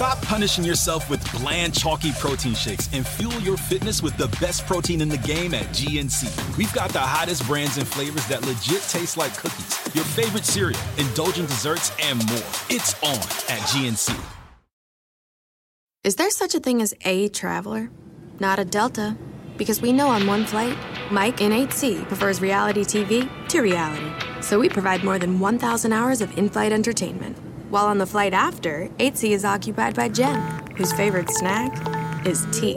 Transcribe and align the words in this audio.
Stop 0.00 0.22
punishing 0.22 0.64
yourself 0.64 1.10
with 1.10 1.22
bland, 1.30 1.74
chalky 1.74 2.12
protein 2.12 2.54
shakes 2.54 2.88
and 2.94 3.06
fuel 3.06 3.38
your 3.40 3.58
fitness 3.58 4.02
with 4.02 4.16
the 4.16 4.28
best 4.40 4.66
protein 4.66 5.02
in 5.02 5.10
the 5.10 5.18
game 5.18 5.52
at 5.52 5.66
GNC. 5.74 6.56
We've 6.56 6.72
got 6.72 6.88
the 6.88 7.00
hottest 7.00 7.46
brands 7.46 7.76
and 7.76 7.86
flavors 7.86 8.26
that 8.28 8.40
legit 8.46 8.80
taste 8.88 9.18
like 9.18 9.36
cookies, 9.36 9.94
your 9.94 10.04
favorite 10.04 10.46
cereal, 10.46 10.80
indulgent 10.96 11.50
desserts, 11.50 11.92
and 12.00 12.16
more. 12.30 12.38
It's 12.70 12.94
on 13.02 13.18
at 13.54 13.60
GNC. 13.68 14.18
Is 16.02 16.16
there 16.16 16.30
such 16.30 16.54
a 16.54 16.60
thing 16.60 16.80
as 16.80 16.94
a 17.04 17.28
traveler? 17.28 17.90
Not 18.38 18.58
a 18.58 18.64
Delta. 18.64 19.18
Because 19.58 19.82
we 19.82 19.92
know 19.92 20.08
on 20.08 20.26
one 20.26 20.46
flight, 20.46 20.78
Mike 21.10 21.42
in 21.42 21.52
8C 21.52 22.08
prefers 22.08 22.40
reality 22.40 22.84
TV 22.84 23.28
to 23.48 23.60
reality. 23.60 24.10
So 24.40 24.60
we 24.60 24.70
provide 24.70 25.04
more 25.04 25.18
than 25.18 25.38
1,000 25.38 25.92
hours 25.92 26.22
of 26.22 26.38
in 26.38 26.48
flight 26.48 26.72
entertainment. 26.72 27.36
While 27.70 27.86
on 27.86 27.98
the 27.98 28.06
flight 28.06 28.32
after, 28.32 28.88
8C 28.98 29.30
is 29.30 29.44
occupied 29.44 29.94
by 29.94 30.08
Jen, 30.08 30.40
whose 30.76 30.92
favorite 30.92 31.30
snack 31.30 31.70
is 32.26 32.44
tea. 32.50 32.76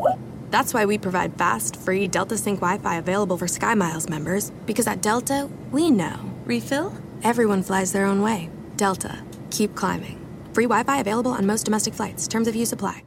That's 0.51 0.71
why 0.71 0.85
we 0.85 0.99
provide 0.99 1.35
fast, 1.35 1.77
free 1.77 2.07
Delta 2.07 2.37
Sync 2.37 2.59
Wi 2.59 2.77
Fi 2.77 2.97
available 2.97 3.35
for 3.35 3.47
SkyMiles 3.47 4.07
members, 4.07 4.51
because 4.67 4.85
at 4.85 5.01
Delta, 5.01 5.49
we 5.71 5.89
know. 5.89 6.31
Refill? 6.45 6.93
Everyone 7.23 7.63
flies 7.63 7.91
their 7.91 8.05
own 8.05 8.21
way. 8.21 8.51
Delta. 8.77 9.17
Keep 9.49 9.73
climbing. 9.73 10.19
Free 10.53 10.65
Wi 10.65 10.83
Fi 10.83 10.99
available 10.99 11.31
on 11.31 11.47
most 11.47 11.63
domestic 11.63 11.95
flights. 11.95 12.27
Terms 12.27 12.47
of 12.47 12.55
use 12.55 12.71
apply. 12.71 13.03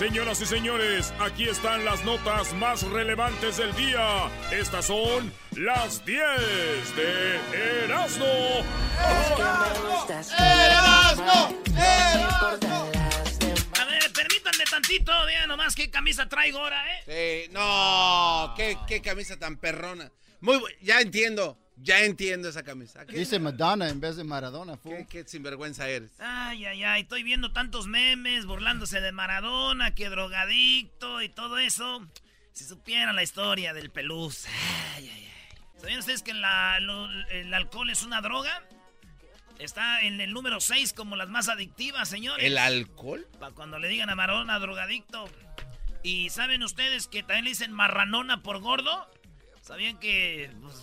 Señoras 0.00 0.40
y 0.40 0.46
señores, 0.46 1.12
aquí 1.18 1.46
están 1.46 1.84
las 1.84 2.02
notas 2.06 2.54
más 2.54 2.82
relevantes 2.84 3.58
del 3.58 3.76
día. 3.76 4.30
Estas 4.50 4.86
son 4.86 5.30
las 5.56 6.02
10 6.06 6.22
de 6.96 7.84
Erasmo. 7.84 8.24
¡Erasmo! 10.38 11.54
¡Erasmo! 11.76 12.90
A 13.78 13.84
ver, 13.84 14.10
permítanme 14.14 14.64
tantito, 14.70 15.12
vean 15.26 15.48
nomás 15.48 15.74
qué 15.74 15.90
camisa 15.90 16.26
traigo 16.30 16.60
ahora, 16.60 16.82
¿eh? 16.96 17.44
Sí, 17.46 17.52
no, 17.52 18.54
qué, 18.56 18.78
qué 18.88 19.02
camisa 19.02 19.36
tan 19.38 19.58
perrona. 19.58 20.10
Muy 20.40 20.56
bu- 20.56 20.76
ya 20.80 21.02
entiendo, 21.02 21.58
ya 21.82 22.00
entiendo 22.04 22.48
esa 22.48 22.62
camisa. 22.62 23.06
¿Qué, 23.06 23.16
Dice 23.18 23.38
Madonna 23.38 23.88
en 23.88 24.00
vez 24.00 24.16
de 24.16 24.24
Maradona. 24.24 24.78
qué, 24.82 25.06
qué 25.08 25.24
sinvergüenza 25.26 25.88
eres? 25.88 26.12
Ay, 26.20 26.64
ay, 26.66 26.84
ay, 26.84 27.02
estoy 27.02 27.22
viendo 27.22 27.52
tantos 27.52 27.86
memes 27.86 28.46
burlándose 28.46 29.00
de 29.00 29.12
Maradona, 29.12 29.94
que 29.94 30.08
drogadicto 30.10 31.22
y 31.22 31.28
todo 31.28 31.58
eso. 31.58 32.06
Si 32.52 32.64
supieran 32.64 33.14
la 33.16 33.22
historia 33.22 33.72
del 33.72 33.90
pelús. 33.90 34.46
Ay, 34.94 35.08
ay, 35.08 35.26
ay. 35.26 35.28
¿Sabían 35.80 36.00
ustedes 36.00 36.22
que 36.22 36.34
la- 36.34 36.78
lo- 36.80 37.10
el 37.30 37.54
alcohol 37.54 37.88
es 37.90 38.02
una 38.02 38.20
droga? 38.20 38.62
Está 39.58 40.00
en 40.02 40.20
el 40.20 40.32
número 40.32 40.58
6 40.60 40.92
como 40.94 41.16
las 41.16 41.28
más 41.28 41.48
adictivas, 41.48 42.08
señores. 42.08 42.44
¿El 42.44 42.56
alcohol? 42.58 43.26
Pa' 43.38 43.50
cuando 43.52 43.78
le 43.78 43.88
digan 43.88 44.08
a 44.10 44.14
Maradona 44.14 44.58
drogadicto. 44.58 45.28
¿Y 46.02 46.30
saben 46.30 46.62
ustedes 46.62 47.08
que 47.08 47.22
también 47.22 47.44
le 47.44 47.50
dicen 47.50 47.72
marranona 47.72 48.42
por 48.42 48.60
gordo? 48.60 49.06
¿Sabían 49.70 49.98
que... 49.98 50.50
Pues, 50.60 50.76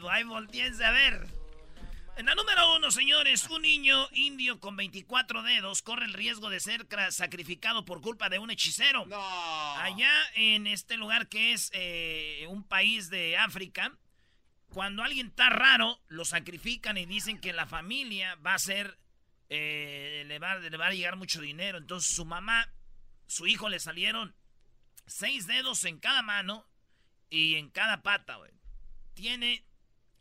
ay, 0.10 0.24
volteense 0.24 0.82
a 0.82 0.92
ver. 0.92 1.28
En 2.16 2.24
la 2.24 2.34
número 2.34 2.74
uno, 2.76 2.90
señores, 2.90 3.46
un 3.50 3.60
niño 3.60 4.08
indio 4.12 4.60
con 4.60 4.76
24 4.76 5.42
dedos 5.42 5.82
corre 5.82 6.06
el 6.06 6.14
riesgo 6.14 6.48
de 6.48 6.58
ser 6.58 6.86
sacrificado 7.10 7.84
por 7.84 8.00
culpa 8.00 8.30
de 8.30 8.38
un 8.38 8.50
hechicero. 8.50 9.04
No. 9.04 9.20
Allá 9.76 10.10
en 10.34 10.66
este 10.66 10.96
lugar 10.96 11.28
que 11.28 11.52
es 11.52 11.70
eh, 11.74 12.46
un 12.48 12.64
país 12.64 13.10
de 13.10 13.36
África, 13.36 13.92
cuando 14.70 15.02
alguien 15.02 15.26
está 15.26 15.50
raro, 15.50 16.00
lo 16.08 16.24
sacrifican 16.24 16.96
y 16.96 17.04
dicen 17.04 17.42
que 17.42 17.52
la 17.52 17.66
familia 17.66 18.36
va 18.36 18.54
a 18.54 18.58
ser, 18.58 18.96
eh, 19.50 20.24
le, 20.26 20.38
va, 20.38 20.56
le 20.56 20.76
va 20.78 20.86
a 20.86 20.94
llegar 20.94 21.16
mucho 21.16 21.42
dinero. 21.42 21.76
Entonces 21.76 22.14
su 22.14 22.24
mamá, 22.24 22.72
su 23.26 23.46
hijo 23.46 23.68
le 23.68 23.80
salieron 23.80 24.34
seis 25.06 25.46
dedos 25.46 25.84
en 25.84 25.98
cada 25.98 26.22
mano 26.22 26.71
y 27.32 27.56
en 27.56 27.70
cada 27.70 28.02
pata, 28.02 28.36
güey. 28.36 28.50
Tiene 29.14 29.64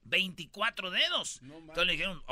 24 0.06 0.92
dedos. 0.92 1.40
Entonces 1.44 1.86
le 1.86 1.92
dijeron, 1.94 2.24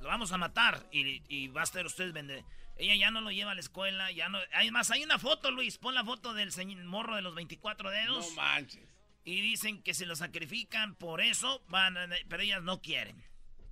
lo 0.00 0.06
vamos 0.08 0.30
a 0.32 0.38
matar 0.38 0.86
y, 0.92 1.22
y 1.28 1.48
va 1.48 1.62
a 1.62 1.64
estar 1.64 1.84
usted 1.86 2.12
vender. 2.12 2.44
Ella 2.76 2.94
ya 2.94 3.10
no 3.10 3.20
lo 3.20 3.30
lleva 3.32 3.50
a 3.50 3.54
la 3.54 3.60
escuela, 3.60 4.12
ya 4.12 4.28
no... 4.28 4.38
Además, 4.54 4.90
hay 4.92 5.02
una 5.02 5.18
foto, 5.18 5.50
Luis, 5.50 5.78
pon 5.78 5.94
la 5.94 6.04
foto 6.04 6.32
del 6.34 6.52
señor 6.52 6.84
morro 6.84 7.16
de 7.16 7.22
los 7.22 7.34
24 7.34 7.90
dedos. 7.90 8.28
No 8.30 8.34
manches. 8.36 8.86
Y 9.24 9.40
dicen 9.40 9.82
que 9.82 9.94
se 9.94 10.06
lo 10.06 10.14
sacrifican 10.14 10.94
por 10.94 11.20
eso, 11.20 11.62
van 11.68 11.96
a- 11.96 12.08
pero 12.28 12.42
ellas 12.42 12.62
no 12.62 12.80
quieren. 12.80 13.20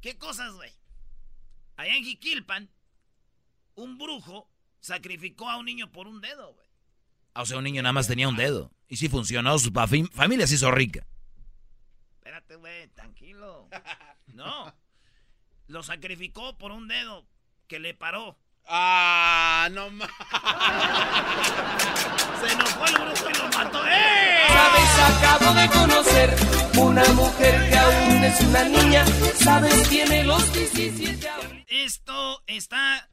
¿Qué 0.03 0.19
cosas, 0.19 0.53
güey? 0.55 0.73
Allá 1.77 1.95
en 1.97 2.05
Jiquilpan, 2.05 2.69
un 3.77 3.97
brujo 3.99 4.51
sacrificó 4.81 5.49
a 5.49 5.57
un 5.59 5.67
niño 5.67 5.93
por 5.93 6.09
un 6.09 6.21
dedo, 6.21 6.53
güey. 6.55 6.67
O 7.35 7.47
sea, 7.47 7.59
un 7.59 7.65
niño 7.65 7.83
nada 7.83 7.93
más 7.93 8.09
tenía 8.09 8.29
un 8.29 8.37
dedo. 8.37 8.73
Y 8.89 8.97
sí 8.97 9.09
funcionó, 9.09 9.59
su 9.59 9.73
familia 10.13 10.47
se 10.47 10.55
hizo 10.55 10.71
rica. 10.71 11.05
Espérate, 12.19 12.55
güey, 12.57 12.89
tranquilo. 12.89 13.69
No. 14.35 14.75
Lo 15.69 15.83
sacrificó 15.83 16.59
por 16.59 16.73
un 16.73 16.89
dedo 16.89 17.27
que 17.69 17.79
le 17.79 17.95
paró. 17.95 18.37
Ah, 18.67 19.69
no 19.73 19.89
mames. 19.91 20.09
Se 22.41 22.53
enojó 22.53 22.87
el 22.87 22.95
brujo 22.95 23.31
y 23.31 23.35
lo 23.35 23.49
mató. 23.57 23.87
¡Eh! 23.87 24.47
Sabes, 24.49 24.99
acabo 25.17 25.55
de 25.55 25.69
conocer 25.69 26.37
una 26.79 27.05
mujer 27.15 27.71
que 27.71 27.79
aún 27.79 28.25
es 28.25 28.41
una 28.41 28.65
niña. 28.65 29.05
Sabes, 29.37 29.89
tiene 29.89 30.25
los 30.25 30.53
17 30.53 31.29
años. 31.29 31.65
Esto 31.69 32.43
está 32.47 33.09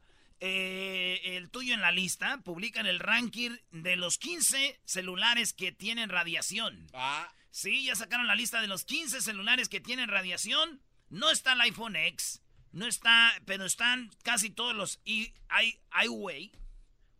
eh, 0.46 1.36
el 1.36 1.48
tuyo 1.48 1.72
en 1.72 1.80
la 1.80 1.90
lista. 1.90 2.38
Publican 2.44 2.86
el 2.86 3.00
ranking 3.00 3.56
de 3.70 3.96
los 3.96 4.18
15 4.18 4.78
celulares 4.84 5.54
que 5.54 5.72
tienen 5.72 6.10
radiación. 6.10 6.86
Ah, 6.92 7.32
Sí, 7.50 7.84
ya 7.84 7.94
sacaron 7.94 8.26
la 8.26 8.34
lista 8.34 8.60
de 8.60 8.66
los 8.66 8.84
15 8.84 9.20
celulares 9.20 9.68
que 9.68 9.80
tienen 9.80 10.08
radiación. 10.08 10.82
No 11.08 11.30
está 11.30 11.52
el 11.52 11.60
iPhone 11.60 11.94
X. 11.94 12.42
No 12.72 12.84
está, 12.84 13.32
pero 13.46 13.64
están 13.64 14.10
casi 14.24 14.50
todos 14.50 14.74
los 14.74 15.00
i, 15.04 15.32
i, 15.62 15.78
iWay, 16.04 16.50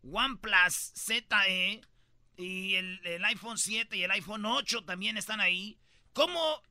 OnePlus 0.03 0.91
ZE 0.93 1.81
y 2.35 2.75
el, 2.75 2.99
el 3.05 3.23
iPhone 3.23 3.57
7 3.57 3.95
y 3.95 4.03
el 4.03 4.11
iPhone 4.11 4.45
8 4.45 4.83
también 4.83 5.17
están 5.17 5.39
ahí. 5.39 5.79
¿Cómo 6.11 6.61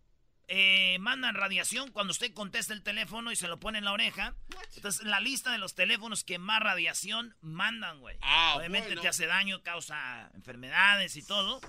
eh, 0.48 0.98
mandan 1.00 1.34
radiación 1.34 1.90
cuando 1.90 2.10
usted 2.12 2.32
contesta 2.34 2.72
el 2.72 2.82
teléfono 2.82 3.32
y 3.32 3.36
se 3.36 3.48
lo 3.48 3.58
pone 3.58 3.78
en 3.78 3.84
la 3.84 3.92
oreja? 3.92 4.34
Entonces, 4.76 5.04
la 5.04 5.20
lista 5.20 5.52
de 5.52 5.58
los 5.58 5.74
teléfonos 5.74 6.24
que 6.24 6.38
más 6.38 6.60
radiación 6.60 7.36
mandan, 7.40 8.00
güey. 8.00 8.16
Ah, 8.20 8.54
Obviamente 8.56 8.88
bueno. 8.88 9.02
te 9.02 9.08
hace 9.08 9.26
daño, 9.26 9.62
causa 9.62 10.30
enfermedades 10.34 11.16
y 11.16 11.24
todo. 11.26 11.60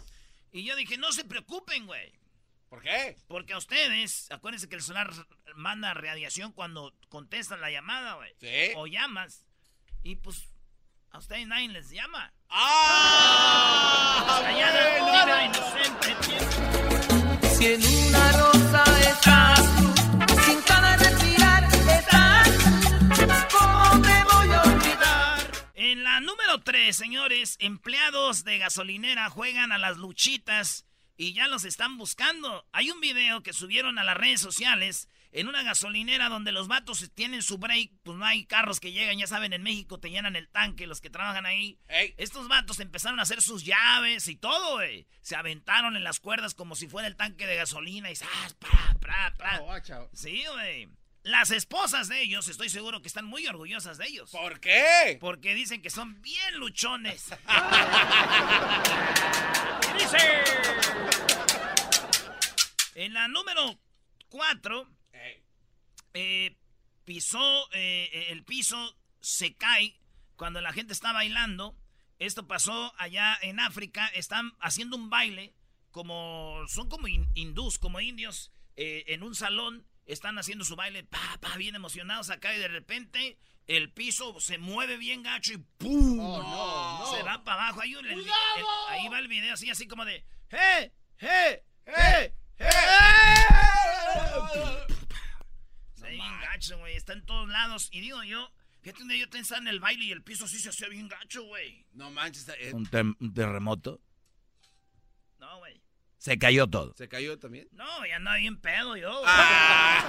Y 0.52 0.64
yo 0.64 0.76
dije, 0.76 0.98
no 0.98 1.12
se 1.12 1.26
preocupen, 1.26 1.86
güey. 1.86 2.14
¿por 2.76 2.84
qué? 2.84 3.16
Porque 3.28 3.54
a 3.54 3.58
ustedes, 3.58 4.30
acuérdense 4.32 4.68
que 4.68 4.76
el 4.76 4.82
celular 4.82 5.10
manda 5.56 5.94
radiación 5.94 6.52
cuando 6.52 6.94
contestan 7.08 7.62
la 7.62 7.72
llamada, 7.72 8.16
güey. 8.16 8.34
Sí. 8.42 8.74
O 8.76 8.86
llamas. 8.86 9.48
Y 10.04 10.18
pues, 10.18 10.50
a 11.12 11.20
ustedes 11.20 11.48
nadie 11.48 11.70
les 11.70 11.90
llama. 11.90 12.34
¡Ah! 12.50 14.42
Callada, 14.42 15.26
mira, 15.26 15.46
inocente, 15.46 16.16
Si 17.56 17.66
en 17.66 17.82
una 18.08 18.32
señores, 26.94 27.58
empleados 27.60 28.44
de 28.44 28.58
gasolinera 28.58 29.30
juegan 29.30 29.72
a 29.72 29.78
las 29.78 29.98
luchitas 29.98 30.86
y 31.18 31.34
ya 31.34 31.48
los 31.48 31.66
están 31.66 31.98
buscando. 31.98 32.68
Hay 32.72 32.92
un 32.92 33.00
video 33.00 33.44
que 33.44 33.54
subieron 33.54 34.00
a 34.00 34.04
las 34.04 34.18
redes 34.18 34.42
sociales 34.42 35.10
en 35.32 35.48
una 35.48 35.64
gasolinera 35.64 36.30
donde 36.30 36.52
los 36.52 36.68
vatos 36.68 37.12
tienen 37.14 37.42
su 37.42 37.58
break, 37.58 37.92
pues 38.04 38.18
no 38.18 38.26
hay 38.26 38.46
carros 38.46 38.80
que 38.80 38.94
llegan, 38.94 39.18
ya 39.18 39.28
saben, 39.28 39.52
en 39.52 39.64
México 39.64 40.00
te 40.00 40.10
llenan 40.10 40.36
el 40.36 40.48
tanque 40.48 40.88
los 40.88 41.02
que 41.02 41.10
trabajan 41.10 41.46
ahí. 41.46 41.78
Ey. 41.90 42.14
Estos 42.18 42.48
vatos 42.48 42.80
empezaron 42.80 43.20
a 43.20 43.24
hacer 43.24 43.42
sus 43.42 43.66
llaves 43.66 44.28
y 44.30 44.38
todo, 44.38 44.76
güey. 44.76 45.08
Se 45.22 45.36
aventaron 45.36 45.98
en 45.98 46.04
las 46.04 46.20
cuerdas 46.20 46.54
como 46.54 46.76
si 46.76 46.88
fuera 46.88 47.08
el 47.08 47.18
tanque 47.18 47.48
de 47.48 47.58
gasolina 47.58 48.10
y 48.12 48.16
¡zas! 48.16 48.54
¡Pra, 48.54 48.96
pra, 49.00 49.34
pra! 49.38 49.62
Oh. 49.62 50.10
Sí, 50.14 50.44
güey. 50.54 50.90
Las 51.26 51.50
esposas 51.50 52.08
de 52.08 52.22
ellos, 52.22 52.48
estoy 52.50 52.70
seguro 52.70 53.02
que 53.02 53.08
están 53.08 53.26
muy 53.26 53.48
orgullosas 53.48 53.98
de 53.98 54.06
ellos. 54.06 54.30
¿Por 54.30 54.60
qué? 54.60 55.18
Porque 55.20 55.56
dicen 55.56 55.82
que 55.82 55.90
son 55.90 56.22
bien 56.22 56.60
luchones. 56.60 57.30
¿Qué 59.82 59.94
dice? 60.04 60.18
En 62.94 63.16
la 63.16 63.28
número 63.28 63.80
4, 64.30 64.88
Ey. 66.14 66.56
pisó 67.06 67.72
eh, 67.74 68.08
eh, 68.14 68.26
el 68.30 68.44
piso, 68.44 68.96
se 69.20 69.56
cae 69.56 70.00
cuando 70.36 70.62
la 70.62 70.74
gente 70.74 70.94
está 70.94 71.12
bailando. 71.12 71.76
Esto 72.20 72.46
pasó 72.48 72.94
allá 73.00 73.36
en 73.42 73.60
África. 73.60 74.08
Están 74.10 74.54
haciendo 74.60 74.96
un 74.96 75.10
baile 75.10 75.56
como, 75.90 76.62
son 76.68 76.88
como 76.88 77.08
hin- 77.08 77.32
hindús, 77.34 77.80
como 77.80 78.00
indios, 78.00 78.52
eh, 78.76 79.06
en 79.08 79.24
un 79.24 79.34
salón, 79.34 79.88
están 80.06 80.38
haciendo 80.38 80.64
su 80.66 80.76
baile, 80.76 81.04
pa, 81.04 81.38
pa, 81.42 81.58
bien 81.58 81.76
emocionados 81.76 82.30
acá 82.30 82.54
y 82.56 82.60
de 82.60 82.68
repente 82.68 83.38
el 83.68 83.92
piso 83.92 84.40
se 84.40 84.58
mueve 84.60 84.98
bien 84.98 85.24
gacho 85.24 85.54
y 85.54 85.58
¡pum! 85.58 86.20
Oh, 86.20 86.42
no, 86.44 87.00
no. 87.12 87.16
Se 87.18 87.24
va 87.24 87.44
para 87.44 87.64
abajo. 87.64 87.82
Ahí, 87.82 87.94
el- 87.94 88.06
el- 88.06 88.26
ahí 88.90 89.08
va 89.10 89.20
el 89.20 89.28
video 89.28 89.54
así, 89.54 89.70
así 89.70 89.88
como 89.88 90.06
de 90.06 90.24
¡Eh! 90.52 90.92
¡Eh! 91.20 91.64
¡Eh! 91.88 92.34
¡Eh! 92.60 92.68
Se 95.96 96.04
ve 96.04 96.12
bien 96.12 96.40
gacho, 96.42 96.78
güey. 96.78 96.96
Está 96.96 97.14
en 97.14 97.26
todos 97.26 97.50
lados. 97.50 97.90
Y 97.92 98.02
digo 98.02 98.24
yo, 98.24 98.52
fíjate 98.82 99.02
un 99.04 99.10
día 99.10 99.18
yo 99.26 99.40
estaba 99.40 99.60
en 99.62 99.68
el 99.68 99.80
baile 99.80 100.06
y 100.06 100.12
el 100.12 100.22
piso 100.24 100.46
así 100.46 100.60
se 100.60 100.70
hacía 100.70 100.88
bien 100.88 101.08
gacho, 101.08 101.44
güey. 101.44 101.86
No 101.94 102.12
manches, 102.12 102.48
eh, 102.60 102.72
un 102.74 103.34
terremoto. 103.34 104.00
Se 106.26 106.40
cayó 106.40 106.66
todo. 106.66 106.92
¿se 106.98 107.08
cayó 107.08 107.38
también? 107.38 107.68
No, 107.74 108.04
ya 108.04 108.16
andaba 108.16 108.38
bien 108.38 108.60
pedo 108.60 108.98
yo. 108.98 109.22
Ah. 109.28 110.04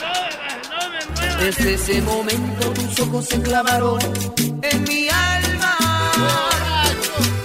No, 0.00 0.70
no 0.70 0.90
me 0.90 1.04
muevas. 1.04 1.38
Desde 1.38 1.74
ese 1.74 2.00
momento 2.00 2.72
tus 2.72 3.00
ojos 3.00 3.26
se 3.26 3.42
clavaron 3.42 4.00
en 4.62 4.84
mi 4.84 5.10
alma. 5.10 5.76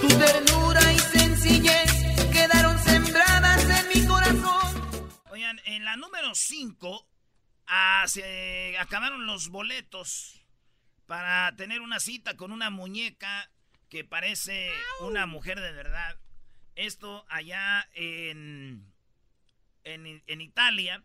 Tu 0.00 0.08
ternura 0.08 0.90
y 0.90 0.98
sencillez 1.00 1.92
quedaron 2.32 2.78
sembradas 2.78 3.62
en 3.68 3.88
mi 3.88 4.06
corazón. 4.08 5.20
Oigan, 5.30 5.60
en 5.66 5.84
la 5.84 5.98
número 5.98 6.34
5 6.34 7.06
se 8.06 8.78
acabaron 8.78 9.26
los 9.26 9.50
boletos 9.50 10.40
para 11.04 11.54
tener 11.56 11.82
una 11.82 12.00
cita 12.00 12.38
con 12.38 12.52
una 12.52 12.70
muñeca 12.70 13.50
que 13.90 14.02
parece 14.02 14.70
una 15.02 15.26
mujer 15.26 15.60
de 15.60 15.72
verdad. 15.72 16.16
Esto 16.74 17.24
allá 17.28 17.88
en, 17.94 18.92
en, 19.84 20.22
en 20.26 20.40
Italia. 20.40 21.04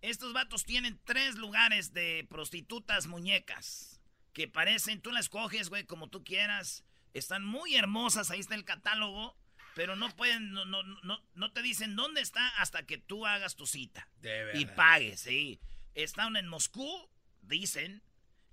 Estos 0.00 0.32
vatos 0.32 0.64
tienen 0.64 1.00
tres 1.04 1.36
lugares 1.36 1.92
de 1.92 2.26
prostitutas 2.28 3.06
muñecas. 3.06 4.00
Que 4.32 4.48
parecen, 4.48 5.00
tú 5.00 5.10
las 5.10 5.28
coges, 5.28 5.68
güey, 5.68 5.84
como 5.84 6.08
tú 6.08 6.24
quieras. 6.24 6.84
Están 7.14 7.44
muy 7.44 7.74
hermosas, 7.74 8.30
ahí 8.30 8.40
está 8.40 8.54
el 8.54 8.64
catálogo. 8.64 9.36
Pero 9.74 9.94
no 9.94 10.08
pueden, 10.10 10.52
no, 10.52 10.64
no, 10.64 10.82
no, 10.82 11.22
no 11.34 11.52
te 11.52 11.62
dicen 11.62 11.94
dónde 11.94 12.20
está 12.20 12.48
hasta 12.60 12.84
que 12.84 12.98
tú 12.98 13.26
hagas 13.26 13.54
tu 13.54 13.66
cita. 13.66 14.08
De 14.20 14.44
verdad. 14.44 14.60
Y 14.60 14.66
pagues, 14.66 15.20
sí. 15.20 15.60
Está 15.94 16.26
una 16.26 16.40
en 16.40 16.48
Moscú, 16.48 17.08
dicen. 17.42 18.02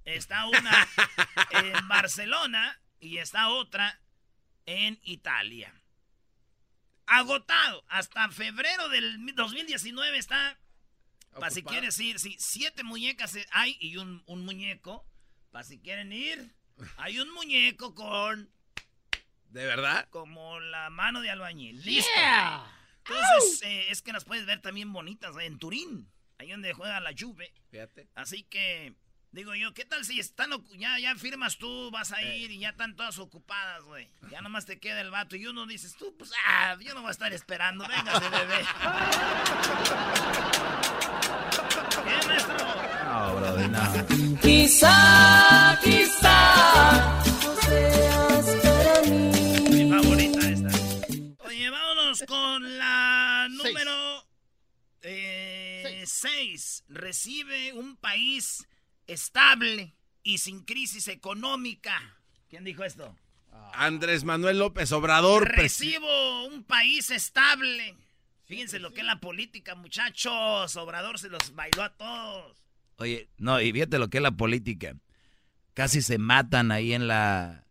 Está 0.04 0.46
una 0.46 0.88
en 1.64 1.88
Barcelona 1.88 2.80
y 3.00 3.18
está 3.18 3.50
otra 3.50 4.00
en 4.66 5.00
Italia. 5.04 5.74
Agotado. 7.08 7.84
Hasta 7.88 8.30
febrero 8.30 8.90
del 8.90 9.36
2019 9.36 10.18
está. 10.18 10.58
Para 11.34 11.52
si 11.52 11.64
quieres 11.64 12.00
ir, 12.00 12.20
sí, 12.20 12.36
siete 12.40 12.84
muñecas 12.84 13.38
hay 13.52 13.78
y 13.80 13.98
un, 13.98 14.24
un 14.26 14.46
muñeco. 14.46 15.06
Para 15.52 15.64
si 15.64 15.80
quieren 15.80 16.12
ir, 16.14 16.56
hay 16.98 17.20
un 17.20 17.30
muñeco 17.34 17.94
con 17.94 18.50
¿De 19.50 19.66
verdad? 19.66 20.08
como 20.10 20.60
la 20.60 20.90
mano 20.90 21.22
de 21.22 21.30
albañil. 21.30 21.82
¡Listo! 21.84 22.10
Entonces, 22.98 23.62
eh, 23.64 23.86
es 23.90 24.02
que 24.02 24.12
las 24.12 24.26
puedes 24.26 24.46
ver 24.46 24.62
también 24.62 24.92
bonitas 24.92 25.36
eh, 25.38 25.46
en 25.46 25.60
Turín, 25.60 26.12
ahí 26.38 26.52
donde 26.52 26.74
juega 26.74 27.00
la 27.00 27.14
Juve. 27.18 27.54
Fíjate. 27.70 28.10
Así 28.16 28.44
que, 28.44 28.96
digo 29.36 29.54
yo, 29.54 29.74
¿qué 29.74 29.84
tal 29.86 30.04
si 30.06 30.18
están, 30.20 30.52
ocu- 30.52 30.78
ya, 30.78 30.98
ya 30.98 31.14
firmas 31.16 31.58
tú, 31.58 31.92
vas 31.92 32.12
a 32.14 32.22
ir 32.24 32.50
y 32.52 32.60
ya 32.60 32.70
están 32.70 32.96
todas 32.96 33.20
ocupadas, 33.20 33.84
güey? 33.84 34.10
Ya 34.32 34.40
nomás 34.42 34.66
te 34.66 34.80
queda 34.80 35.02
el 35.02 35.12
vato 35.12 35.36
y 35.36 35.46
uno 35.46 35.66
dices, 35.68 35.96
tú, 35.98 36.16
pues, 36.18 36.32
ah, 36.48 36.78
yo 36.80 36.94
no 36.94 37.02
voy 37.02 37.10
a 37.10 37.12
estar 37.12 37.34
esperando, 37.34 37.86
véngase, 37.88 38.30
bebé. 38.30 38.66
¿Qué, 42.06 42.28
maestro? 42.28 42.56
No, 43.06 43.36
brother, 43.36 43.70
no. 43.70 44.40
Quizá, 44.42 45.80
quizá 45.84 47.22
no 47.44 47.56
seas 47.62 48.46
para 48.64 49.02
mí. 49.02 49.70
Mi 49.70 49.90
favorita 49.90 50.40
esta. 50.50 50.70
Oye, 51.46 51.70
vámonos 51.70 52.24
con 52.28 52.78
la 52.78 53.48
número 53.50 54.26
6. 55.02 56.84
Recibe 56.88 57.74
un 57.74 57.98
país 57.98 58.66
estable 59.08 59.96
y 60.24 60.40
sin 60.40 60.64
crisis 60.64 61.08
económica. 61.08 62.18
¿Quién 62.50 62.64
dijo 62.64 62.84
esto? 62.84 63.16
Andrés 63.74 64.24
Manuel 64.24 64.60
López 64.60 64.92
Obrador. 64.92 65.50
Recibo 65.50 66.46
un 66.46 66.64
país 66.64 67.12
estable. 67.12 67.96
Fíjense 68.46 68.80
lo 68.80 68.94
que 68.94 69.02
es 69.02 69.08
la 69.08 69.20
política, 69.20 69.76
muchachos. 69.76 70.76
Obrador 70.76 71.20
se 71.20 71.30
los 71.30 71.56
bailó 71.56 71.84
a 71.84 71.90
todos. 71.96 72.58
Oye, 72.98 73.30
no, 73.38 73.60
y 73.60 73.72
fíjate 73.72 74.00
lo 74.00 74.10
que 74.10 74.18
es 74.18 74.24
la 74.24 74.32
política. 74.32 74.96
Casi 75.74 76.02
se 76.02 76.18
matan 76.18 76.72
ahí 76.72 76.94
en 76.94 77.08
la 77.08 77.66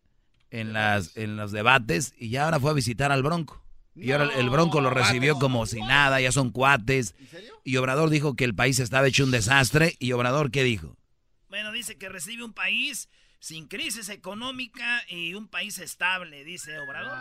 en 0.50 0.72
las 0.72 1.16
en 1.16 1.36
los 1.36 1.52
debates 1.52 2.14
y 2.18 2.28
ya 2.28 2.44
ahora 2.44 2.60
fue 2.60 2.70
a 2.70 2.74
visitar 2.74 3.12
al 3.12 3.22
Bronco. 3.22 3.64
Y 3.96 4.10
ahora 4.10 4.28
el 4.34 4.50
Bronco 4.50 4.80
lo 4.80 4.90
recibió 4.90 5.38
como 5.38 5.66
si 5.66 5.80
nada, 5.80 6.20
ya 6.20 6.32
son 6.32 6.50
cuates. 6.50 7.14
¿En 7.18 7.28
serio? 7.28 7.60
Y 7.62 7.76
Obrador 7.76 8.10
dijo 8.10 8.34
que 8.34 8.44
el 8.44 8.54
país 8.54 8.80
estaba 8.80 9.06
hecho 9.06 9.24
un 9.24 9.30
desastre. 9.30 9.94
¿Y 10.00 10.12
Obrador 10.12 10.50
qué 10.50 10.64
dijo? 10.64 10.96
Bueno, 11.54 11.70
dice 11.70 11.96
que 11.96 12.08
recibe 12.08 12.42
un 12.42 12.52
país 12.52 13.08
sin 13.38 13.68
crisis 13.68 14.08
económica 14.08 15.04
y 15.06 15.34
un 15.34 15.46
país 15.46 15.78
estable, 15.78 16.42
dice 16.42 16.76
Obrador. 16.80 17.16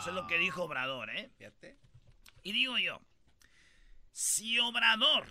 Eso 0.00 0.08
es 0.08 0.14
lo 0.14 0.26
que 0.26 0.38
dijo 0.38 0.62
Obrador, 0.62 1.10
¿eh? 1.10 1.30
Fíjate. 1.36 1.76
Y 2.42 2.52
digo 2.52 2.78
yo, 2.78 3.02
si 4.12 4.58
Obrador 4.60 5.26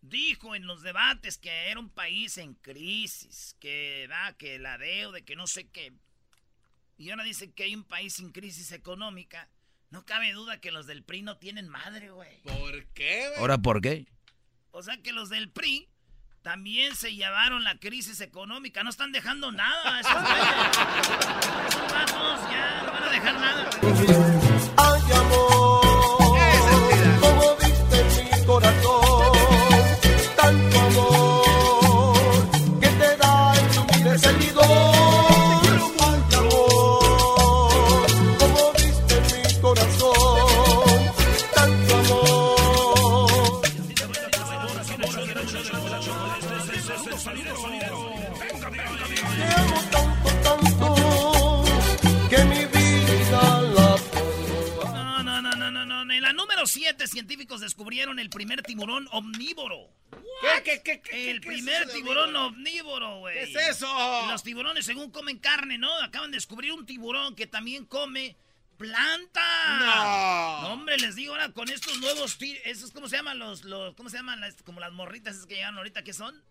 dijo 0.00 0.54
en 0.54 0.66
los 0.66 0.80
debates 0.80 1.36
que 1.36 1.50
era 1.50 1.78
un 1.78 1.90
país 1.90 2.38
en 2.38 2.54
crisis, 2.54 3.54
que 3.60 4.06
da, 4.08 4.32
que 4.38 4.58
la 4.58 4.78
deuda, 4.78 5.20
que 5.20 5.36
no 5.36 5.46
sé 5.46 5.68
qué, 5.68 5.92
y 6.96 7.10
ahora 7.10 7.24
dice 7.24 7.52
que 7.52 7.64
hay 7.64 7.74
un 7.74 7.84
país 7.84 8.14
sin 8.14 8.32
crisis 8.32 8.72
económica, 8.72 9.50
no 9.90 10.06
cabe 10.06 10.32
duda 10.32 10.58
que 10.62 10.72
los 10.72 10.86
del 10.86 11.04
PRI 11.04 11.20
no 11.20 11.36
tienen 11.36 11.68
madre, 11.68 12.12
güey. 12.12 12.40
¿Por 12.44 12.86
qué, 12.94 13.28
güey? 13.28 13.40
¿Ahora 13.40 13.58
por 13.58 13.82
qué? 13.82 14.06
O 14.70 14.82
sea 14.82 15.02
que 15.02 15.12
los 15.12 15.28
del 15.28 15.50
PRI 15.50 15.86
también 16.42 16.96
se 16.96 17.14
llevaron 17.14 17.64
la 17.64 17.76
crisis 17.78 18.20
económica, 18.20 18.82
no 18.82 18.90
están 18.90 19.12
dejando 19.12 19.52
nada 19.52 20.00
esos 20.00 20.12
ya 22.50 22.82
no 22.84 22.92
van 22.92 23.04
a 23.04 23.10
dejar 23.10 23.34
nada. 23.34 23.70
Amor, 24.76 25.59
primer 58.50 58.62
tiburón 58.62 59.08
omnívoro. 59.12 59.88
¿Qué, 60.40 60.62
qué, 60.64 60.82
qué, 60.82 61.00
qué, 61.02 61.30
El 61.30 61.36
es 61.36 61.46
primer 61.46 61.88
tiburón 61.90 62.34
omnívoro? 62.34 62.46
omnívoro, 62.46 63.18
güey. 63.20 63.34
¿Qué 63.36 63.42
es 63.44 63.68
eso? 63.76 64.26
Los 64.28 64.42
tiburones 64.42 64.84
según 64.84 65.10
comen 65.10 65.38
carne, 65.38 65.78
¿no? 65.78 65.92
Acaban 66.02 66.30
de 66.30 66.36
descubrir 66.36 66.72
un 66.72 66.84
tiburón 66.86 67.36
que 67.36 67.46
también 67.46 67.84
come 67.84 68.36
planta. 68.76 69.78
No. 69.78 70.62
No, 70.62 70.72
hombre, 70.74 70.96
les 70.98 71.14
digo 71.14 71.32
ahora 71.34 71.52
con 71.52 71.68
estos 71.68 71.98
nuevos 72.00 72.36
esos 72.64 72.90
cómo 72.92 73.08
se 73.08 73.16
llaman 73.16 73.38
los 73.38 73.64
los 73.64 73.94
cómo 73.94 74.08
se 74.08 74.16
llaman 74.16 74.40
las 74.40 74.62
como 74.62 74.80
las 74.80 74.92
morritas 74.92 75.34
esas 75.36 75.46
que 75.46 75.54
llegaron 75.56 75.78
ahorita 75.78 76.02
¿qué 76.02 76.12
son? 76.12 76.42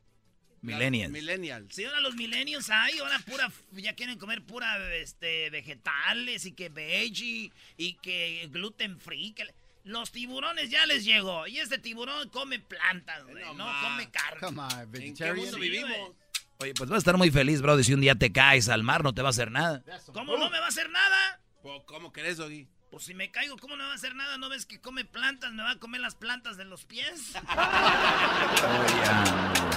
Millennials. 0.62 1.12
Millennials. 1.12 1.74
Sí, 1.74 1.86
ahora 1.86 2.01
los 2.01 2.15
millennials 2.15 2.70
hay, 2.70 2.98
ahora 3.00 3.18
pura 3.20 3.50
ya 3.72 3.96
quieren 3.96 4.20
comer 4.20 4.44
pura 4.44 4.94
este 4.96 5.50
vegetales 5.50 6.46
y 6.46 6.51
que 6.51 6.68
veggie 6.70 7.51
y 7.77 7.94
que 7.94 8.48
gluten 8.51 9.00
free, 9.00 9.32
que 9.34 9.46
le- 9.46 9.56
los 9.83 10.12
tiburones 10.12 10.69
ya 10.69 10.86
les 10.86 11.03
llegó 11.05 11.48
y 11.48 11.59
este 11.59 11.77
tiburón 11.77 12.29
come 12.29 12.59
plantas, 12.59 13.24
güey, 13.25 13.43
No 13.55 13.71
come 13.81 14.09
carne. 14.12 14.39
Come 14.39 14.62
on, 14.62 14.95
¿En 14.95 15.15
qué 15.15 15.33
mundo 15.33 15.57
vivimos? 15.57 16.12
Oye, 16.57 16.74
pues 16.74 16.89
vas 16.89 16.98
a 16.98 17.00
estar 17.00 17.17
muy 17.17 17.31
feliz, 17.31 17.62
bro, 17.62 17.81
si 17.81 17.93
un 17.93 18.01
día 18.01 18.15
te 18.15 18.31
caes 18.33 18.67
al 18.67 18.83
mar 18.83 19.03
no 19.03 19.13
te 19.13 19.21
va 19.21 19.29
a 19.29 19.31
hacer 19.31 19.50
nada. 19.50 19.81
¿Cómo 20.13 20.38
no 20.38 20.50
me 20.50 20.59
va 20.59 20.65
a 20.65 20.69
hacer 20.69 20.89
nada? 20.89 21.41
¿Cómo 21.86 22.12
crees, 22.12 22.38
Doggy? 22.38 22.67
Pues 22.91 23.03
si 23.03 23.13
me 23.13 23.29
caigo, 23.29 23.55
¿cómo 23.57 23.75
no 23.75 23.83
me 23.83 23.88
va 23.88 23.93
a 23.93 23.95
hacer 23.95 24.15
nada? 24.15 24.38
¿No 24.38 24.50
ves 24.50 24.65
que 24.65 24.81
come 24.81 25.05
plantas? 25.05 25.51
¿Me 25.53 25.62
va 25.62 25.71
a 25.71 25.79
comer 25.79 26.01
las 26.01 26.15
plantas 26.15 26.57
de 26.57 26.65
los 26.65 26.86
pies? 26.86 27.33
Oye, 27.36 29.05
amor. 29.05 29.69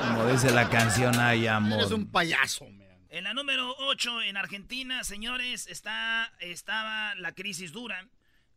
Como 0.00 0.26
dice 0.26 0.50
la 0.50 0.68
canción, 0.68 1.18
ay, 1.20 1.46
amor. 1.46 1.78
Eres 1.78 1.92
un 1.92 2.10
payaso, 2.10 2.68
man. 2.68 2.88
En 3.10 3.24
la 3.24 3.32
número 3.34 3.74
8, 3.78 4.22
en 4.22 4.36
Argentina, 4.36 5.04
señores, 5.04 5.66
está, 5.68 6.32
estaba 6.40 7.14
la 7.14 7.32
crisis 7.32 7.72
dura. 7.72 8.08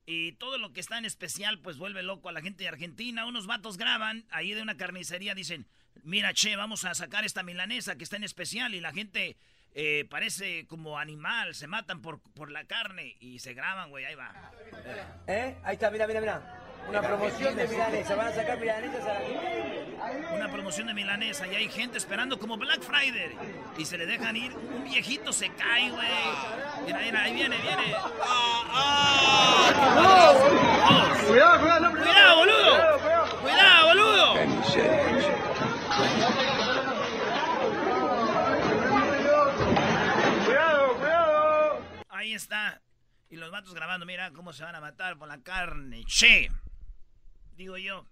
Y 0.05 0.33
todo 0.33 0.57
lo 0.57 0.73
que 0.73 0.81
está 0.81 0.97
en 0.97 1.05
especial, 1.05 1.59
pues 1.59 1.77
vuelve 1.77 2.03
loco 2.03 2.29
a 2.29 2.33
la 2.33 2.41
gente 2.41 2.63
de 2.63 2.69
Argentina. 2.69 3.25
Unos 3.25 3.47
vatos 3.47 3.77
graban 3.77 4.25
ahí 4.31 4.53
de 4.53 4.61
una 4.61 4.75
carnicería, 4.75 5.33
dicen, 5.33 5.65
mira, 6.03 6.33
che, 6.33 6.55
vamos 6.55 6.83
a 6.85 6.93
sacar 6.93 7.23
esta 7.23 7.43
milanesa 7.43 7.95
que 7.95 8.03
está 8.03 8.17
en 8.17 8.25
especial. 8.25 8.73
Y 8.73 8.81
la 8.81 8.91
gente 8.91 9.37
eh, 9.75 10.05
parece 10.09 10.67
como 10.67 10.99
animal, 10.99 11.55
se 11.55 11.67
matan 11.67 12.01
por, 12.01 12.19
por 12.19 12.51
la 12.51 12.65
carne 12.65 13.15
y 13.19 13.39
se 13.39 13.53
graban, 13.53 13.89
güey, 13.89 14.05
ahí 14.05 14.15
va. 14.15 14.51
¿Eh? 15.27 15.55
Ahí 15.63 15.73
está, 15.75 15.89
mira, 15.89 16.05
mira, 16.05 16.19
mira. 16.19 16.59
Una 16.87 17.01
promoción 17.01 17.55
de 17.55 17.67
milanesa, 17.67 18.15
van 18.15 18.27
a 18.27 18.33
sacar 18.33 18.59
milanesas 18.59 19.01
a 19.05 19.13
la 19.13 20.35
Una 20.35 20.51
promoción 20.51 20.87
de 20.87 20.93
milanesa 20.93 21.47
y 21.47 21.55
hay 21.55 21.69
gente 21.69 21.97
esperando 21.97 22.37
como 22.37 22.57
Black 22.57 22.81
Friday. 22.81 23.35
Y 23.77 23.85
se 23.85 23.97
le 23.97 24.05
dejan 24.05 24.35
ir, 24.35 24.53
un 24.53 24.83
viejito 24.83 25.31
se 25.31 25.49
cae, 25.53 25.89
güey. 25.89 26.07
Mira, 26.85 26.99
mira, 26.99 27.23
ahí 27.23 27.33
viene, 27.33 27.57
viene. 27.57 27.95
Cuidado, 31.27 31.59
cuidado, 31.59 31.91
Cuidado, 31.91 32.37
boludo. 32.37 33.39
Cuidado, 33.41 33.87
boludo. 33.87 34.33
Cuidado, 40.45 40.97
cuidado. 40.97 41.81
Ahí 42.09 42.33
está. 42.33 42.81
Y 43.29 43.35
los 43.37 43.51
vatos 43.51 43.73
grabando, 43.73 44.05
mira 44.05 44.31
cómo 44.31 44.53
se 44.53 44.63
van 44.63 44.75
a 44.75 44.81
matar 44.81 45.17
por 45.17 45.27
la 45.27 45.41
carne. 45.41 46.03
Che. 46.05 46.49
Digo 47.55 47.77
yo. 47.77 48.05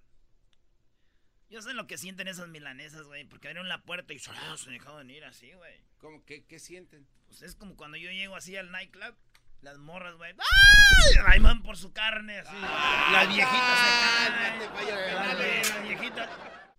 Yo 1.49 1.61
sé 1.61 1.73
lo 1.73 1.85
que 1.85 1.97
sienten 1.97 2.27
esas 2.27 2.47
milanesas, 2.47 3.03
güey. 3.03 3.25
Porque 3.25 3.49
abrieron 3.49 3.67
la 3.67 3.81
puerta 3.81 4.13
y 4.13 4.19
solo 4.19 4.57
se 4.57 4.71
dejaron 4.71 5.09
ir 5.09 5.25
así, 5.25 5.51
güey. 5.51 5.81
¿Cómo? 5.99 6.23
¿Qué, 6.25 6.45
¿Qué 6.45 6.59
sienten? 6.59 7.05
Pues 7.27 7.41
es 7.41 7.55
como 7.55 7.75
cuando 7.75 7.97
yo 7.97 8.09
llego 8.09 8.35
así 8.35 8.55
al 8.55 8.71
nightclub. 8.71 9.15
Las 9.61 9.77
morras, 9.77 10.15
güey. 10.15 10.33
¡Ay! 11.27 11.39
Van 11.39 11.61
por 11.61 11.77
su 11.77 11.93
carne, 11.93 12.39
así. 12.39 12.55
las 13.11 13.27
viejitas 13.27 13.79
se 13.79 14.27
caen. 14.27 15.13
Dale, 15.13 15.57
las 15.59 15.83
viejitas. 15.83 16.29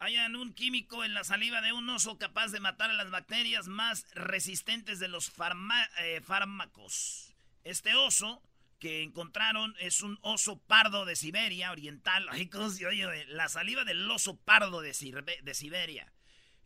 Hayan 0.00 0.34
un 0.34 0.52
químico 0.52 1.04
en 1.04 1.14
la 1.14 1.22
saliva 1.22 1.60
de 1.60 1.72
un 1.72 1.88
oso 1.88 2.18
capaz 2.18 2.48
de 2.48 2.58
matar 2.58 2.90
a 2.90 2.94
las 2.94 3.10
bacterias 3.10 3.68
más 3.68 4.04
resistentes 4.14 4.98
de 4.98 5.06
los 5.06 5.32
farma- 5.32 5.88
eh, 6.00 6.20
fármacos. 6.24 7.32
Este 7.62 7.94
oso 7.94 8.42
que 8.80 9.04
encontraron 9.04 9.76
es 9.78 10.02
un 10.02 10.18
oso 10.22 10.58
pardo 10.58 11.04
de 11.04 11.14
Siberia 11.14 11.70
oriental. 11.70 12.26
Ay, 12.30 12.48
¿cómo 12.48 12.68
se 12.68 12.84
oye? 12.84 13.26
La 13.26 13.48
saliva 13.48 13.84
del 13.84 14.10
oso 14.10 14.36
pardo 14.36 14.80
de, 14.80 14.90
Sirbe- 14.92 15.40
de 15.40 15.54
Siberia. 15.54 16.12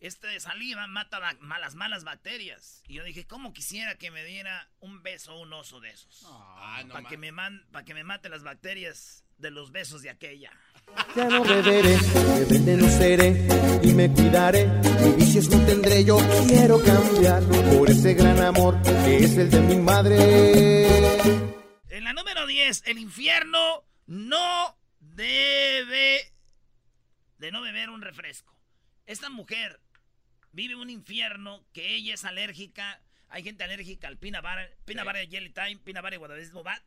Este 0.01 0.39
saliva 0.41 0.87
mata 0.87 1.19
ba- 1.19 1.37
malas, 1.41 1.75
malas 1.75 2.05
bacterias. 2.05 2.83
Y 2.87 2.95
yo 2.95 3.05
dije, 3.05 3.27
¿cómo 3.27 3.53
quisiera 3.53 3.97
que 3.97 4.11
me 4.11 4.25
diera 4.25 4.69
un 4.81 5.03
beso 5.03 5.39
un 5.39 5.53
oso 5.53 5.81
de 5.81 5.91
esos? 5.91 6.23
Ah, 6.27 6.83
no 6.87 6.93
Para 6.95 7.09
que, 7.09 7.17
me 7.17 7.33
man- 7.33 7.65
pa' 7.73 7.85
que 7.85 7.95
me 7.95 8.05
mate 8.05 8.29
las 8.29 8.43
bacterias 8.43 9.25
de 9.39 9.51
los 9.51 9.73
besos 9.73 10.03
de 10.03 10.11
aquella. 10.11 10.51
Ya 11.17 11.25
no 11.25 11.43
beberé, 11.43 11.97
rebelde 11.99 12.77
no 12.77 12.89
seré 12.89 13.49
y 13.83 13.93
me 13.95 14.11
cuidaré. 14.13 14.67
Mis 14.67 15.17
vicios 15.17 15.49
no 15.51 15.65
tendré, 15.67 16.05
yo 16.05 16.19
quiero 16.47 16.83
cambiar 16.83 17.43
por 17.77 17.91
ese 17.91 18.15
gran 18.15 18.39
amor 18.41 18.81
que 18.83 19.17
es 19.25 19.37
el 19.37 19.51
de 19.51 19.61
mi 19.61 19.77
madre. 19.77 20.87
En 21.89 22.05
la 22.05 22.13
número 22.13 22.47
10, 22.47 22.83
el 22.87 22.99
infierno 22.99 23.85
no 24.07 24.77
debe 25.01 26.33
de 27.39 27.51
no 27.51 27.63
beber 27.63 27.91
un 27.91 28.03
refresco. 28.03 28.55
Esta 29.07 29.29
mujer 29.31 29.81
vive 30.57 30.75
un 30.75 30.89
infierno 30.89 31.65
que 31.75 31.95
ella 31.95 32.15
es 32.15 32.25
alérgica. 32.25 33.01
Hay 33.29 33.43
gente 33.43 33.63
alérgica 33.63 34.09
al 34.09 34.17
peanut 34.17 34.43
Sí. 34.87 34.95
butter 34.95 35.29
jelly 35.29 35.51
time, 35.51 35.77
peanut 35.79 36.03
butter 36.03 36.19
guadalajara 36.19 36.53
bobat. 36.55 36.83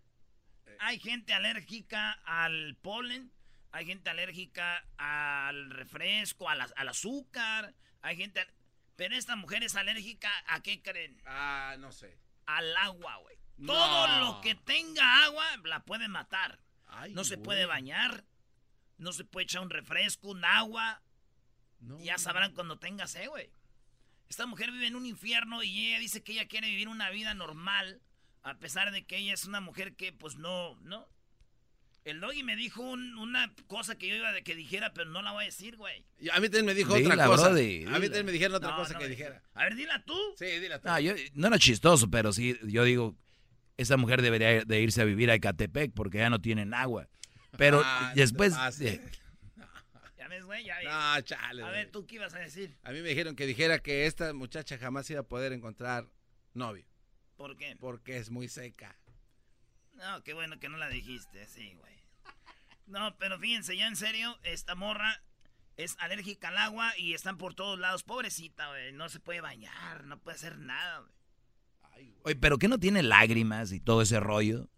Hay 0.80 1.00
gente 1.00 1.34
alérgica 1.34 2.14
al 2.26 2.76
polen. 2.82 3.32
Hay 3.72 3.86
gente 3.86 4.10
alérgica 4.10 4.84
al 4.98 5.70
refresco, 5.70 6.50
al 6.50 6.88
azúcar. 6.88 7.76
Hay 8.02 8.18
gente... 8.18 8.46
Pero 8.96 9.16
esta 9.16 9.36
mujer 9.36 9.64
es 9.64 9.76
alérgica 9.76 10.32
a 10.48 10.62
qué 10.62 10.82
creen? 10.82 11.22
Ah, 11.26 11.76
no 11.80 11.92
sé. 11.92 12.18
Al 12.48 12.76
agua, 12.78 13.18
güey. 13.18 13.38
No. 13.58 13.74
Todo 13.74 14.08
lo 14.20 14.42
que 14.42 14.56
tenga 14.56 15.26
agua 15.26 15.46
la 15.64 15.84
puede 15.86 16.08
matar. 16.08 16.60
Ay, 16.88 17.14
no 17.14 17.24
se 17.24 17.36
güey. 17.36 17.46
puede 17.46 17.66
bañar. 17.66 18.26
No 18.98 19.14
se 19.14 19.24
puede 19.26 19.44
echar 19.44 19.62
un 19.62 19.70
refresco, 19.70 20.30
un 20.30 20.44
agua. 20.44 21.02
Ya 22.00 22.18
sabrán 22.18 22.54
cuando 22.54 22.80
tenga 22.80 23.08
sed, 23.08 23.28
güey. 23.30 23.50
Esta 24.30 24.46
mujer 24.46 24.72
vive 24.72 24.88
en 24.88 24.96
un 24.96 25.06
infierno 25.06 25.64
y 25.64 25.88
ella 25.88 26.00
dice 26.00 26.22
que 26.24 26.34
ella 26.34 26.48
quiere 26.48 26.70
vivir 26.70 26.88
una 26.88 27.10
vida 27.10 27.34
normal. 27.34 28.02
A 28.44 28.58
pesar 28.60 28.92
de 28.92 29.06
que 29.06 29.18
ella 29.18 29.34
es 29.34 29.46
una 29.46 29.60
mujer 29.60 29.96
que, 29.96 30.14
pues, 30.14 30.38
no, 30.38 30.76
¿no? 30.82 31.08
El 32.06 32.22
doggy 32.22 32.44
me 32.44 32.56
dijo 32.56 32.82
un- 32.82 33.18
una 33.18 33.54
cosa 33.68 33.98
que 33.98 34.08
yo 34.08 34.16
iba 34.16 34.32
de 34.32 34.44
que 34.44 34.56
dijera, 34.56 34.94
pero 34.94 35.10
no 35.10 35.22
la 35.22 35.32
voy 35.34 35.44
a 35.44 35.46
decir, 35.48 35.76
güey. 35.76 36.06
Y 36.20 36.30
A 36.30 36.36
mí 36.40 36.44
también 36.48 36.66
me 36.68 36.74
dijo 36.74 36.94
Dila, 36.96 37.14
otra 37.16 37.26
cosa. 37.28 37.50
brody, 37.50 37.86
a 37.86 38.00
mí 38.00 38.06
también 38.06 38.26
me 38.28 38.32
dijeron 38.32 38.56
otra 38.56 38.70
No, 38.72 38.78
cosa 38.78 38.94
no 38.94 39.00
que 39.00 39.10
dijera. 39.10 39.44
A 39.54 39.64
ver, 39.66 39.76
dila 39.76 40.04
tú. 40.06 40.18
Sí, 40.38 40.46
dila 40.46 40.80
tú. 40.80 40.88
No, 40.88 41.00
yo, 41.00 41.14
no 41.34 41.48
era 41.48 41.60
chistoso, 41.60 42.10
pero 42.10 42.32
sí, 42.32 42.58
yo 42.64 42.84
digo, 42.86 43.16
esa 43.78 43.98
mujer 43.98 44.22
debería 44.22 44.64
de 44.64 44.82
irse 44.82 45.02
a 45.02 45.06
vivir 45.06 45.30
a 45.30 45.36
Ecatepec 45.36 45.92
porque 45.94 46.20
ya 46.20 46.30
no 46.30 46.40
tienen 46.40 46.74
agua. 46.74 47.10
Pero 47.58 47.82
Ah, 47.84 48.14
después... 48.16 48.54
eh, 48.80 49.02
ves, 50.30 50.46
güey, 50.46 50.64
ya 50.66 50.78
ves. 50.78 50.86
No, 50.86 51.22
chale. 51.22 51.64
A 51.64 51.70
ver, 51.70 51.92
¿tú 51.92 52.06
qué 52.08 52.16
ibas 52.16 52.34
a 52.34 52.40
decir? 52.40 52.78
A 52.84 52.92
mí 52.92 53.02
me 53.02 53.10
dijeron 53.10 53.36
que 53.36 53.46
dijera 53.46 53.80
que 53.80 54.06
esta 54.06 54.34
muchacha 54.34 54.78
jamás 54.78 55.10
iba 55.10 55.22
a 55.22 55.28
poder 55.28 55.52
encontrar 55.52 56.08
novio. 56.54 56.86
¿Por 57.36 57.58
qué? 57.58 57.76
Porque 57.80 58.18
es 58.18 58.30
muy 58.30 58.48
seca. 58.48 58.98
No, 59.94 60.24
qué 60.24 60.34
bueno 60.34 60.60
que 60.60 60.70
no 60.70 60.78
la 60.78 60.88
dijiste, 60.90 61.46
sí, 61.48 61.74
güey. 61.74 61.94
No, 62.86 63.18
pero 63.18 63.38
fíjense, 63.40 63.76
ya 63.76 63.88
en 63.88 63.96
serio, 63.96 64.40
esta 64.44 64.76
morra 64.76 65.22
es 65.78 65.96
alérgica 66.00 66.50
al 66.50 66.58
agua 66.58 66.98
y 66.98 67.14
están 67.14 67.38
por 67.38 67.54
todos 67.54 67.78
lados. 67.78 68.04
Pobrecita, 68.04 68.70
güey, 68.70 68.92
no 68.94 69.10
se 69.10 69.20
puede 69.20 69.42
bañar, 69.42 70.06
no 70.06 70.20
puede 70.20 70.36
hacer 70.36 70.58
nada, 70.58 71.00
güey. 71.00 72.14
oye, 72.24 72.36
pero 72.36 72.58
¿qué 72.58 72.68
no 72.68 72.80
tiene 72.80 73.04
lágrimas 73.04 73.72
y 73.72 73.80
todo 73.80 74.02
ese 74.02 74.20
rollo? 74.20 74.70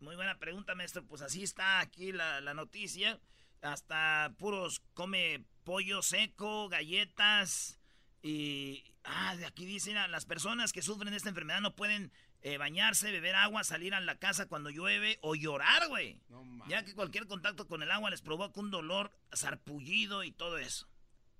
Muy 0.00 0.16
buena 0.16 0.38
pregunta, 0.38 0.74
maestro. 0.74 1.04
Pues 1.06 1.22
así 1.22 1.42
está 1.42 1.80
aquí 1.80 2.10
la, 2.12 2.40
la 2.40 2.54
noticia. 2.54 3.20
Hasta 3.62 4.34
puros 4.38 4.80
come 4.94 5.44
pollo 5.64 6.02
seco, 6.02 6.68
galletas 6.68 7.78
y... 8.22 8.84
Ah, 9.04 9.34
de 9.36 9.46
aquí 9.46 9.64
dicen, 9.64 9.96
a 9.96 10.08
las 10.08 10.26
personas 10.26 10.72
que 10.72 10.82
sufren 10.82 11.10
de 11.10 11.16
esta 11.16 11.30
enfermedad 11.30 11.62
no 11.62 11.74
pueden 11.74 12.12
eh, 12.42 12.58
bañarse, 12.58 13.10
beber 13.10 13.34
agua, 13.34 13.64
salir 13.64 13.94
a 13.94 14.00
la 14.00 14.18
casa 14.18 14.46
cuando 14.46 14.68
llueve 14.68 15.18
o 15.22 15.34
llorar, 15.34 15.88
güey. 15.88 16.20
No. 16.28 16.44
Ya 16.68 16.84
que 16.84 16.94
cualquier 16.94 17.26
contacto 17.26 17.66
con 17.66 17.82
el 17.82 17.90
agua 17.90 18.10
les 18.10 18.20
provoca 18.20 18.60
un 18.60 18.70
dolor 18.70 19.10
sarpullido 19.32 20.22
y 20.22 20.32
todo 20.32 20.58
eso. 20.58 20.86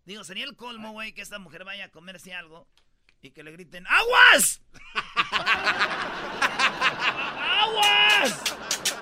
Digo, 0.05 0.25
sería 0.25 0.45
el 0.45 0.57
colmo, 0.57 0.93
güey, 0.93 1.13
que 1.13 1.21
esta 1.21 1.39
mujer 1.39 1.65
vaya 1.65 1.87
a 1.87 1.91
comerse 1.91 2.35
algo 2.35 2.67
y 3.23 3.31
que 3.31 3.43
le 3.43 3.53
griten 3.53 3.87
¡Aguas! 3.87 4.63
¡Aguas! 7.61 9.00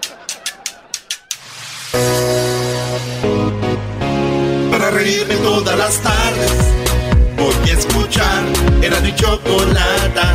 Todas 5.42 5.78
las 5.78 5.98
tardes. 6.00 6.52
Voy 7.36 7.70
a 7.70 7.72
escuchar 7.72 8.42
Era 8.82 9.00
mi 9.00 9.14
chocolata. 9.14 10.34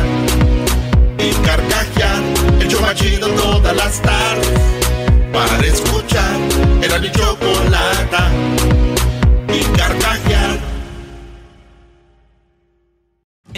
Y 1.18 1.30
carcajear 1.46 2.22
El 2.60 2.68
show 2.68 2.80
más 2.80 2.94
chido 2.94 3.28
todas 3.28 3.76
las 3.76 4.00
tardes. 4.02 4.48
Para 5.32 5.66
escuchar 5.66 6.36
Era 6.82 6.98
mi 6.98 7.10
chocolata 7.10 8.30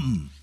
come. 0.00 0.39